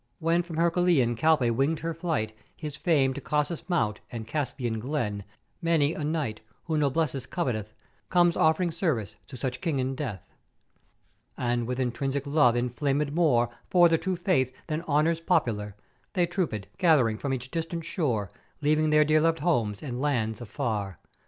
When 0.17 0.41
from 0.41 0.55
Hercùlean 0.55 1.15
Calpè 1.15 1.51
winged 1.51 1.81
her 1.81 1.93
flight 1.93 2.35
his 2.57 2.75
fame 2.75 3.13
to 3.13 3.21
Caucasus 3.21 3.69
Mount 3.69 3.99
and 4.11 4.25
Caspian 4.27 4.79
glen, 4.79 5.23
many 5.61 5.93
a 5.93 6.03
knight, 6.03 6.41
who 6.63 6.75
noblesse 6.75 7.27
coveteth, 7.27 7.71
comes 8.09 8.35
offering 8.35 8.71
service 8.71 9.13
to 9.27 9.37
such 9.37 9.61
King 9.61 9.79
and 9.79 9.95
Death. 9.95 10.27
"And 11.37 11.67
with 11.67 11.79
intrinsic 11.79 12.25
love 12.25 12.55
inflamèd 12.55 13.11
more 13.11 13.51
for 13.69 13.87
the 13.89 13.99
True 13.99 14.15
Faith, 14.15 14.51
than 14.65 14.81
honours 14.87 15.19
popular, 15.19 15.75
they 16.13 16.25
troopèd, 16.25 16.63
gath'ering 16.79 17.19
from 17.19 17.31
each 17.31 17.51
distant 17.51 17.85
shore, 17.85 18.31
leaving 18.59 18.89
their 18.89 19.05
dear 19.05 19.21
loved 19.21 19.37
homes 19.41 19.83
and 19.83 20.01
lands 20.01 20.41
afar. 20.41 20.97